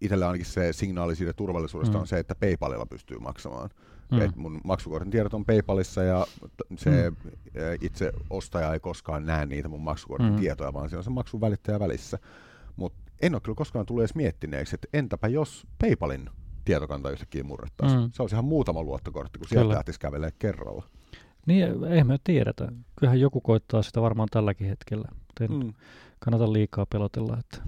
itsellä 0.00 0.26
ainakin 0.26 0.46
se 0.46 0.72
signaali 0.72 1.16
siitä 1.16 1.32
turvallisuudesta 1.32 1.96
mm. 1.96 2.00
on 2.00 2.06
se, 2.06 2.18
että 2.18 2.34
PayPalilla 2.34 2.86
pystyy 2.86 3.18
maksamaan. 3.18 3.70
Mm. 4.12 4.20
Et 4.20 4.36
mun 4.36 4.60
maksukortin 4.64 5.10
tiedot 5.10 5.34
on 5.34 5.44
PayPalissa 5.44 6.02
ja 6.02 6.26
se 6.76 7.10
mm. 7.10 7.16
itse 7.80 8.12
ostaja 8.30 8.72
ei 8.72 8.80
koskaan 8.80 9.26
näe 9.26 9.46
niitä 9.46 9.68
mun 9.68 9.80
maksukortin 9.80 10.32
mm. 10.32 10.38
tietoja, 10.38 10.72
vaan 10.72 10.88
siinä 10.88 10.98
on 10.98 11.04
se 11.04 11.10
maksun 11.10 11.40
välittäjä 11.40 11.80
välissä. 11.80 12.18
Mutta 12.76 12.98
en 13.22 13.34
ole 13.34 13.40
kyllä 13.40 13.56
koskaan 13.56 13.86
tullut 13.86 14.02
edes 14.02 14.14
miettineeksi, 14.14 14.74
että 14.74 14.88
entäpä 14.92 15.28
jos 15.28 15.66
PayPalin 15.78 16.30
tietokanta 16.64 17.10
yhtäkkiä 17.10 17.44
murrettaisiin. 17.44 18.00
Mm. 18.00 18.10
Se 18.12 18.22
olisi 18.22 18.34
ihan 18.34 18.44
muutama 18.44 18.82
luottokortti, 18.82 19.38
kun 19.38 19.48
sieltä 19.48 19.74
lähtisi 19.74 20.00
kävelee 20.00 20.30
kerralla. 20.38 20.84
Niin, 21.46 21.84
ei 21.84 22.04
me 22.04 22.18
tiedetä. 22.24 22.72
Kyllähän 22.96 23.20
joku 23.20 23.40
koittaa 23.40 23.82
sitä 23.82 24.02
varmaan 24.02 24.28
tälläkin 24.30 24.68
hetkellä. 24.68 25.08
Ei 25.40 25.48
mm. 25.48 25.72
kannata 26.18 26.52
liikaa 26.52 26.86
pelotella, 26.86 27.36
että 27.38 27.58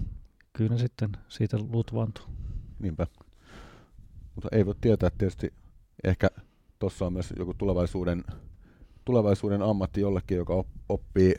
kyllä 0.53 0.69
ne 0.69 0.77
sitten 0.77 1.09
siitä 1.27 1.57
lutvantuu. 1.71 2.25
Niinpä. 2.79 3.07
Mutta 4.35 4.49
ei 4.51 4.65
voi 4.65 4.75
tietää 4.81 5.09
tietysti 5.17 5.53
ehkä 6.03 6.29
tuossa 6.79 7.05
on 7.05 7.13
myös 7.13 7.33
joku 7.37 7.53
tulevaisuuden, 7.53 8.23
tulevaisuuden 9.05 9.61
ammatti 9.61 10.01
jollekin, 10.01 10.37
joka 10.37 10.63
oppii 10.89 11.35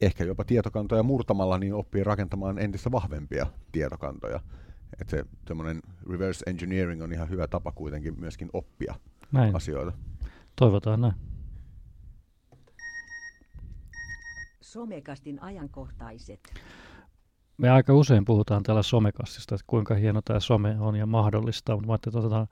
ehkä 0.00 0.24
jopa 0.24 0.44
tietokantoja 0.44 1.02
murtamalla, 1.02 1.58
niin 1.58 1.74
oppii 1.74 2.04
rakentamaan 2.04 2.58
entistä 2.58 2.90
vahvempia 2.92 3.46
tietokantoja. 3.72 4.40
Että 5.00 5.10
se 5.10 5.24
semmoinen 5.48 5.82
reverse 6.10 6.44
engineering 6.46 7.02
on 7.02 7.12
ihan 7.12 7.30
hyvä 7.30 7.46
tapa 7.46 7.72
kuitenkin 7.72 8.20
myöskin 8.20 8.50
oppia 8.52 8.94
näin. 9.32 9.56
asioita. 9.56 9.92
Toivotaan 10.56 11.00
näin. 11.00 11.14
Somekastin 14.60 15.42
ajankohtaiset. 15.42 16.54
Me 17.60 17.70
aika 17.70 17.94
usein 17.94 18.24
puhutaan 18.24 18.62
täällä 18.62 18.82
somekastista, 18.82 19.54
että 19.54 19.64
kuinka 19.66 19.94
hieno 19.94 20.20
tämä 20.24 20.40
some 20.40 20.76
on 20.80 20.96
ja 20.96 21.06
mahdollista, 21.06 21.72
mutta 21.72 21.86
mä 21.86 21.92
ajattelin, 21.92 22.16
että 22.16 22.26
otetaan 22.26 22.46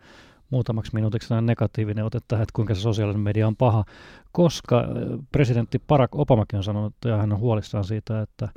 muutamaksi 0.51 0.95
minuutiksi 0.95 1.35
negatiivinen 1.41 2.05
ote 2.05 2.19
tähän, 2.29 2.43
että 2.43 2.53
kuinka 2.53 2.75
se 2.75 2.81
sosiaalinen 2.81 3.21
media 3.21 3.47
on 3.47 3.57
paha, 3.57 3.85
koska 4.33 4.85
presidentti 5.33 5.79
Barack 5.87 6.15
Obamakin 6.15 6.57
on 6.57 6.65
sanonut, 6.65 6.95
ja 7.05 7.17
hän 7.17 7.33
on 7.33 7.39
huolissaan 7.39 7.85
siitä, 7.85 8.23
että, 8.23 8.49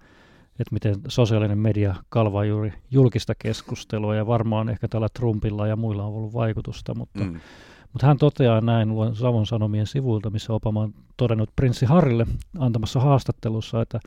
että 0.60 0.72
miten 0.72 0.96
sosiaalinen 1.08 1.58
media 1.58 1.96
kalvaa 2.10 2.46
juuri 2.46 2.74
julkista 2.92 3.34
keskustelua, 3.40 4.16
ja 4.16 4.28
varmaan 4.28 4.70
ehkä 4.70 4.88
tällä 4.88 5.08
Trumpilla 5.14 5.68
ja 5.68 5.76
muilla 5.76 6.04
on 6.04 6.14
ollut 6.14 6.34
vaikutusta, 6.34 6.96
mutta, 6.96 7.24
mm. 7.24 7.40
mutta 7.94 8.08
hän 8.08 8.18
toteaa 8.18 8.62
näin 8.62 8.90
luen 8.90 9.16
Savon 9.16 9.46
Sanomien 9.46 9.88
sivuilta, 9.88 10.30
missä 10.30 10.54
Obama 10.54 10.82
on 10.82 10.94
todennut 11.18 11.50
prinssi 11.56 11.86
Harrille 11.86 12.26
antamassa 12.60 13.00
haastattelussa, 13.00 13.82
että 13.82 14.00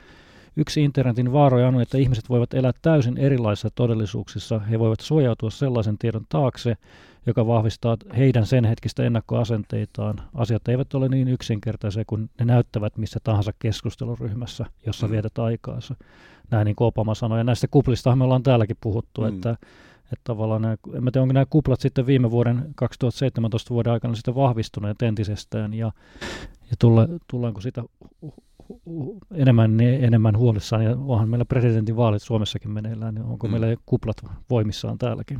Yksi 0.56 0.84
internetin 0.84 1.32
vaaroja 1.32 1.68
on, 1.68 1.80
että 1.80 1.98
ihmiset 1.98 2.28
voivat 2.28 2.54
elää 2.54 2.72
täysin 2.82 3.18
erilaisissa 3.18 3.70
todellisuuksissa. 3.74 4.58
He 4.58 4.78
voivat 4.78 5.00
suojautua 5.00 5.50
sellaisen 5.50 5.98
tiedon 5.98 6.26
taakse, 6.28 6.76
joka 7.26 7.46
vahvistaa 7.46 7.96
heidän 8.16 8.46
sen 8.46 8.64
hetkistä 8.64 9.02
ennakkoasenteitaan. 9.02 10.16
Asiat 10.34 10.68
eivät 10.68 10.94
ole 10.94 11.08
niin 11.08 11.28
yksinkertaisia 11.28 12.04
kuin 12.06 12.30
ne 12.38 12.44
näyttävät 12.44 12.96
missä 12.96 13.20
tahansa 13.24 13.52
keskusteluryhmässä, 13.58 14.66
jossa 14.86 15.06
mm. 15.06 15.12
vietät 15.12 15.38
aikaansa. 15.38 15.94
Näin 16.50 16.64
niin 16.64 16.76
kuin 16.76 16.86
Obama 16.86 17.14
sanoi. 17.14 17.40
Ja 17.40 17.44
näistä 17.44 17.68
kuplistahan 17.70 18.18
me 18.18 18.24
ollaan 18.24 18.42
täälläkin 18.42 18.76
puhuttu, 18.80 19.20
mm. 19.20 19.28
että 19.28 19.56
että 20.12 20.24
tavallaan 20.24 20.62
nämä, 20.62 20.72
en 20.72 21.02
tiedä, 21.12 21.22
onko 21.22 21.32
nämä 21.32 21.46
kuplat 21.50 21.80
sitten 21.80 22.06
viime 22.06 22.30
vuoden 22.30 22.72
2017 22.74 23.74
vuoden 23.74 23.92
aikana 23.92 24.14
sitten 24.14 24.34
vahvistuneet 24.34 25.02
entisestään 25.02 25.74
ja, 25.74 25.92
ja 26.70 26.76
tulla, 26.78 27.08
tullaanko 27.30 27.60
sitä 27.60 27.82
enemmän, 29.34 29.80
enemmän 29.80 30.38
huolissaan, 30.38 30.84
ja 30.84 30.96
onhan 31.06 31.28
meillä 31.28 31.44
presidentin 31.44 31.96
vaalit 31.96 32.22
Suomessakin 32.22 32.70
meneillään, 32.70 33.14
niin 33.14 33.24
onko 33.24 33.46
mm. 33.46 33.50
meillä 33.50 33.76
kuplat 33.86 34.16
voimissaan 34.50 34.98
täälläkin? 34.98 35.38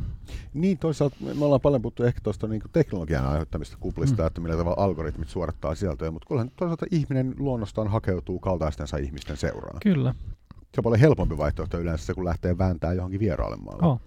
Niin, 0.53 0.77
toisaalta 0.77 1.15
me 1.39 1.45
ollaan 1.45 1.61
paljon 1.61 1.81
puhuttu 1.81 2.03
ehkä 2.03 2.19
tuosta 2.23 2.47
niin 2.47 2.61
teknologian 2.71 3.25
aiheuttamista 3.25 3.77
kuplista, 3.79 4.23
mm. 4.23 4.27
että 4.27 4.41
millä 4.41 4.57
tavalla 4.57 4.83
algoritmit 4.83 5.29
suorattaa 5.29 5.75
sisältöjä, 5.75 6.11
mutta 6.11 6.27
kyllähän 6.27 6.51
toisaalta 6.55 6.85
ihminen 6.91 7.35
luonnostaan 7.39 7.87
hakeutuu 7.87 8.39
kaltaistensa 8.39 8.97
ihmisten 8.97 9.37
seuraan. 9.37 9.79
Kyllä. 9.83 10.13
Se 10.59 10.79
on 10.79 10.83
paljon 10.83 10.99
helpompi 10.99 11.37
vaihtoehto 11.37 11.79
yleensä 11.79 12.05
se, 12.05 12.13
kun 12.13 12.25
lähtee 12.25 12.57
vääntää 12.57 12.93
johonkin 12.93 13.19
vieraalle 13.19 13.57
maalle. 13.57 13.87
Oh. 13.87 14.01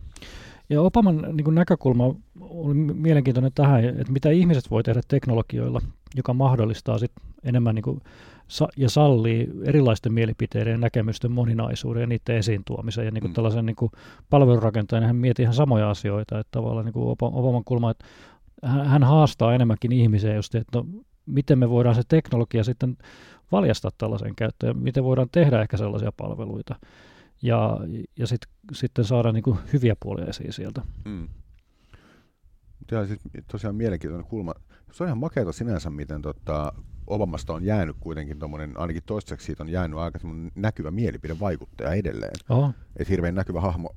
Ja 0.71 0.83
Opaman 0.83 1.25
niin 1.33 1.55
näkökulma 1.55 2.15
oli 2.41 2.75
mielenkiintoinen 2.75 3.53
tähän, 3.55 3.85
että 3.85 4.13
mitä 4.13 4.31
ihmiset 4.31 4.71
voi 4.71 4.83
tehdä 4.83 5.01
teknologioilla, 5.09 5.81
joka 6.17 6.35
mahdollistaa 6.35 6.99
sit 6.99 7.13
enemmän 7.45 7.75
niin 7.75 7.83
kuin 7.83 8.01
sa- 8.49 8.69
ja 8.77 8.91
sallii 8.91 9.49
erilaisten 9.65 10.13
mielipiteiden 10.13 10.71
ja 10.71 10.79
näkemysten 10.79 11.33
moninaisuuden 11.33 12.01
ja 12.01 12.07
niiden 12.07 12.37
esiin 12.37 12.63
tuomisen. 12.65 13.05
Ja 13.05 13.11
niin 13.11 13.23
kuin 13.23 13.31
mm. 13.31 13.35
tällaisen 13.35 13.67
niin 13.67 13.77
kuin 13.77 13.93
palvelurakentajan 14.31 15.05
hän 15.05 15.17
miettii 15.17 15.43
ihan 15.43 15.55
samoja 15.55 15.91
asioita, 15.91 16.39
että 16.39 16.51
tavallaan 16.51 16.85
niin 16.85 16.93
kuin 16.93 17.17
Obaman 17.21 17.65
kulma, 17.65 17.91
että 17.91 18.05
hän, 18.65 18.87
hän 18.87 19.05
haastaa 19.05 19.55
enemmänkin 19.55 19.93
ihmisiä 19.93 20.35
just, 20.35 20.55
että 20.55 20.79
no, 20.79 20.87
miten 21.27 21.59
me 21.59 21.71
voidaan 21.71 21.95
se 21.95 22.03
teknologia 22.09 22.65
sitten 22.65 22.97
valjastaa 23.53 23.91
tällaisen 23.99 24.35
käyttöön, 24.37 24.71
ja 24.71 24.83
miten 24.83 25.05
voidaan 25.05 25.29
tehdä 25.33 25.63
ehkä 25.63 25.77
sellaisia 25.77 26.13
palveluita 26.13 26.77
ja, 27.43 27.81
ja 28.19 28.27
sit, 28.27 28.41
sitten 28.73 29.05
saada 29.05 29.33
niin 29.33 29.43
kuin 29.43 29.59
hyviä 29.73 29.97
puolia 30.01 30.27
esiin 30.27 30.53
sieltä. 30.53 30.83
Mm. 31.05 31.29
Tämä 32.87 33.03
on 33.03 33.09
siis 33.09 33.21
tosiaan 33.53 33.77
mielenkiintoinen 33.77 34.31
kulma. 34.31 34.55
Se 34.93 35.05
on 35.05 35.09
ihan 35.09 35.19
makeata 35.19 35.53
sinänsä, 35.53 35.91
miten 35.91 36.23
tota, 36.23 36.73
Obamasta 37.07 37.53
on 37.53 37.65
jäänyt 37.65 37.97
kuitenkin 38.01 38.39
tuommoinen, 38.39 38.81
ainakin 38.81 39.03
toistaiseksi 39.07 39.47
siitä 39.47 39.63
on 39.63 39.69
jäänyt 39.69 39.99
aika 39.99 40.19
näkyvä 40.55 40.91
mielipidevaikuttaja 40.91 41.93
edelleen. 41.93 42.35
Oho. 42.49 42.73
Et 42.97 43.09
hirveän 43.09 43.35
näkyvä 43.35 43.61
hahmo, 43.61 43.97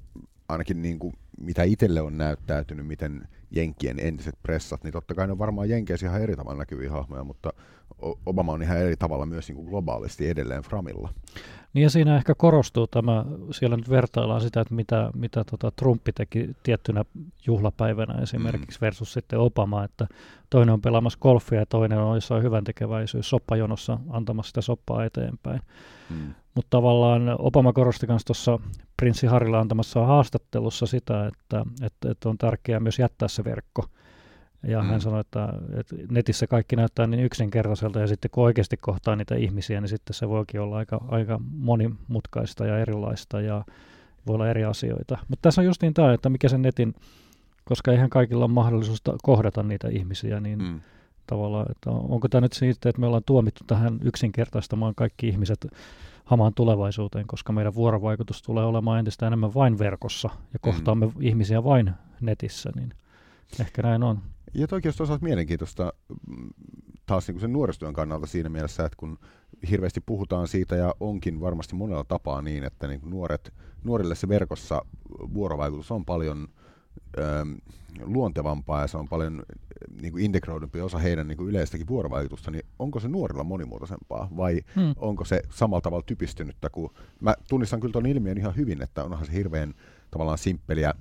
ainakin 0.49 0.81
niin 0.81 0.99
kuin, 0.99 1.13
mitä 1.39 1.63
itselle 1.63 2.01
on 2.01 2.17
näyttäytynyt, 2.17 2.87
miten 2.87 3.27
Jenkien 3.51 3.99
entiset 3.99 4.35
pressat, 4.43 4.83
niin 4.83 4.93
totta 4.93 5.13
kai 5.13 5.27
ne 5.27 5.31
on 5.31 5.39
varmaan 5.39 5.69
Jenkeissä 5.69 6.07
ihan 6.07 6.21
eri 6.21 6.35
tavalla 6.35 6.57
näkyviä 6.57 6.91
hahmoja, 6.91 7.23
mutta 7.23 7.53
Obama 8.25 8.51
on 8.53 8.63
ihan 8.63 8.77
eri 8.77 8.95
tavalla 8.97 9.25
myös 9.25 9.47
niin 9.47 9.55
kuin 9.55 9.67
globaalisti 9.67 10.29
edelleen 10.29 10.63
Framilla. 10.63 11.09
Niin 11.73 11.83
ja 11.83 11.89
siinä 11.89 12.17
ehkä 12.17 12.35
korostuu 12.35 12.87
tämä, 12.87 13.25
siellä 13.51 13.77
nyt 13.77 13.89
vertaillaan 13.89 14.41
sitä, 14.41 14.61
että 14.61 14.73
mitä, 14.73 15.11
mitä 15.15 15.43
tota 15.43 15.71
Trumpi 15.71 16.11
teki 16.11 16.49
tiettynä 16.63 17.05
juhlapäivänä 17.47 18.21
esimerkiksi 18.21 18.79
mm. 18.79 18.85
versus 18.85 19.13
sitten 19.13 19.39
Obama, 19.39 19.83
että 19.83 20.07
toinen 20.49 20.73
on 20.73 20.81
pelaamassa 20.81 21.19
golfia 21.21 21.59
ja 21.59 21.65
toinen 21.65 21.99
on 21.99 22.17
jossain 22.17 22.43
hyvän 22.43 22.63
tekeväisyys 22.63 23.29
soppajonossa 23.29 23.99
antamassa 24.09 24.49
sitä 24.49 24.61
soppaa 24.61 25.05
eteenpäin. 25.05 25.61
Mm. 26.09 26.33
Mutta 26.55 26.69
tavallaan 26.69 27.35
Obama 27.39 27.73
korosti 27.73 28.07
myös 28.07 28.25
tuossa 28.25 28.59
prinssi 28.97 29.27
Harilla 29.27 29.59
antamassa 29.59 30.05
haastattelussa 30.05 30.85
sitä, 30.85 31.27
että, 31.27 31.65
että, 31.81 32.11
että 32.11 32.29
on 32.29 32.37
tärkeää 32.37 32.79
myös 32.79 32.99
jättää 32.99 33.27
se 33.27 33.40
verkko. 33.43 33.85
Ja 34.63 34.81
mm. 34.81 34.87
hän 34.87 35.01
sanoi, 35.01 35.21
että, 35.21 35.53
että 35.79 35.95
netissä 36.09 36.47
kaikki 36.47 36.75
näyttää 36.75 37.07
niin 37.07 37.23
yksinkertaiselta 37.23 37.99
ja 37.99 38.07
sitten 38.07 38.31
kun 38.31 38.43
oikeasti 38.43 38.77
kohtaa 38.77 39.15
niitä 39.15 39.35
ihmisiä, 39.35 39.81
niin 39.81 39.89
sitten 39.89 40.13
se 40.13 40.29
voikin 40.29 40.61
olla 40.61 40.77
aika, 40.77 41.03
aika 41.07 41.39
monimutkaista 41.57 42.65
ja 42.65 42.79
erilaista 42.79 43.41
ja 43.41 43.65
voi 44.27 44.35
olla 44.35 44.49
eri 44.49 44.63
asioita. 44.63 45.17
Mutta 45.27 45.41
tässä 45.41 45.61
on 45.61 45.65
just 45.65 45.81
niin 45.81 45.93
tämä, 45.93 46.13
että 46.13 46.29
mikä 46.29 46.49
sen 46.49 46.61
netin, 46.61 46.95
koska 47.65 47.91
eihän 47.91 48.09
kaikilla 48.09 48.45
ole 48.45 48.53
mahdollisuus 48.53 49.01
kohdata 49.23 49.63
niitä 49.63 49.87
ihmisiä, 49.87 50.39
niin 50.39 50.59
mm. 50.63 50.81
tavallaan, 51.27 51.71
että 51.71 51.89
onko 51.89 52.27
tämä 52.27 52.41
nyt 52.41 52.53
siitä, 52.53 52.89
että 52.89 53.01
me 53.01 53.07
ollaan 53.07 53.23
tuomittu 53.25 53.63
tähän 53.67 53.99
yksinkertaistamaan 54.03 54.95
kaikki 54.95 55.27
ihmiset 55.27 55.67
hamaan 56.25 56.53
tulevaisuuteen, 56.53 57.27
koska 57.27 57.53
meidän 57.53 57.75
vuorovaikutus 57.75 58.41
tulee 58.41 58.65
olemaan 58.65 58.99
entistä 58.99 59.27
enemmän 59.27 59.53
vain 59.53 59.79
verkossa 59.79 60.29
ja 60.53 60.59
kohtaamme 60.59 61.05
mm. 61.05 61.11
ihmisiä 61.19 61.63
vain 61.63 61.91
netissä, 62.21 62.71
niin 62.75 62.93
ehkä 63.59 63.81
näin 63.81 64.03
on. 64.03 64.19
Ja 64.53 64.67
toki 64.67 64.87
on 64.87 64.93
toisaalta 64.97 65.25
mielenkiintoista 65.25 65.93
mm, 66.27 66.49
taas 67.05 67.27
niin 67.27 67.35
kuin 67.35 67.41
sen 67.41 67.53
nuorisotyön 67.53 67.93
kannalta 67.93 68.27
siinä 68.27 68.49
mielessä, 68.49 68.85
että 68.85 68.97
kun 68.97 69.19
hirveästi 69.69 70.01
puhutaan 70.01 70.47
siitä 70.47 70.75
ja 70.75 70.95
onkin 70.99 71.41
varmasti 71.41 71.75
monella 71.75 72.03
tapaa 72.03 72.41
niin, 72.41 72.63
että 72.63 72.87
niin 72.87 73.01
nuoret, 73.03 73.53
nuorille 73.83 74.15
se 74.15 74.27
verkossa 74.27 74.85
vuorovaikutus 75.33 75.91
on 75.91 76.05
paljon 76.05 76.47
ö, 77.17 77.21
luontevampaa 78.01 78.81
ja 78.81 78.87
se 78.87 78.97
on 78.97 79.07
paljon 79.07 79.43
niin 80.01 80.11
kuin 80.11 80.25
integroidumpi 80.25 80.81
osa 80.81 80.97
heidän 80.97 81.27
niin 81.27 81.37
kuin 81.37 81.49
yleistäkin 81.49 81.87
vuorovaikutusta, 81.87 82.51
niin 82.51 82.65
onko 82.79 82.99
se 82.99 83.07
nuorilla 83.07 83.43
monimuotoisempaa 83.43 84.27
vai 84.37 84.61
hmm. 84.75 84.93
onko 84.95 85.25
se 85.25 85.41
samalla 85.49 85.81
tavalla 85.81 86.03
typistynyttä 86.03 86.69
kuin, 86.69 86.89
mä 87.21 87.35
tunnistan 87.49 87.79
kyllä 87.79 87.93
tuon 87.93 88.05
ilmiön 88.05 88.37
ihan 88.37 88.55
hyvin, 88.55 88.81
että 88.81 89.03
onhan 89.03 89.25
se 89.25 89.33
hirveän 89.33 89.73
tavallaan 90.11 90.37
simppeliä 90.37 90.93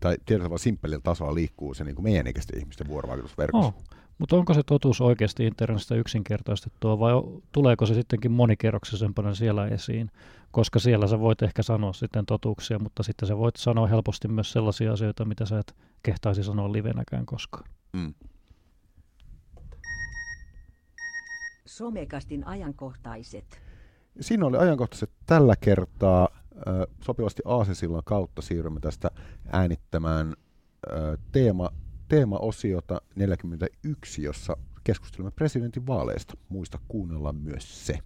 tai 0.00 0.16
tietyllä 0.26 0.44
tavalla 0.44 0.58
simppelillä 0.58 1.00
tasolla 1.02 1.34
liikkuu 1.34 1.74
se 1.74 1.84
niin 1.84 1.94
kuin 1.94 2.04
meidän 2.04 2.26
ikäisten 2.26 2.58
ihmisten 2.58 2.88
vuorovaikutusverkossa. 2.88 3.68
Oh. 3.68 3.84
Mutta 4.18 4.36
onko 4.36 4.54
se 4.54 4.62
totuus 4.62 5.00
oikeasti 5.00 5.46
internetistä 5.46 5.94
yksinkertaistettua 5.94 6.98
vai 6.98 7.12
tuleeko 7.52 7.86
se 7.86 7.94
sittenkin 7.94 8.32
monikerroksisempana 8.32 9.34
siellä 9.34 9.66
esiin? 9.66 10.10
Koska 10.50 10.78
siellä 10.78 11.06
sä 11.06 11.20
voit 11.20 11.42
ehkä 11.42 11.62
sanoa 11.62 11.92
sitten 11.92 12.26
totuuksia, 12.26 12.78
mutta 12.78 13.02
sitten 13.02 13.28
sä 13.28 13.38
voit 13.38 13.56
sanoa 13.56 13.86
helposti 13.86 14.28
myös 14.28 14.52
sellaisia 14.52 14.92
asioita, 14.92 15.24
mitä 15.24 15.46
sä 15.46 15.58
et 15.58 15.74
kehtaisi 16.02 16.44
sanoa 16.44 16.72
livenäkään 16.72 17.26
koskaan. 17.26 17.70
Mm. 17.92 18.14
Somekastin 21.66 22.46
ajankohtaiset. 22.46 23.60
Siinä 24.20 24.46
oli 24.46 24.56
ajankohtaiset 24.56 25.10
tällä 25.26 25.54
kertaa 25.60 26.28
sopivasti 27.04 27.42
Aasesillan 27.44 28.02
kautta 28.04 28.42
siirrymme 28.42 28.80
tästä 28.80 29.10
äänittämään 29.52 30.34
teema, 31.32 31.70
teemaosiota 32.08 33.00
41, 33.14 34.22
jossa 34.22 34.56
keskustelemme 34.84 35.30
presidentin 35.30 35.86
vaaleista. 35.86 36.34
Muista 36.48 36.78
kuunnella 36.88 37.32
myös 37.32 37.86
se. 37.86 37.98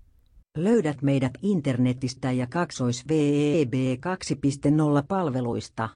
Löydät 0.58 1.02
meidät 1.02 1.32
internetistä 1.42 2.32
ja 2.32 2.46
kaksois 2.46 3.08
VEB 3.08 3.74
2.0 3.74 3.80
palveluista. 5.08 5.88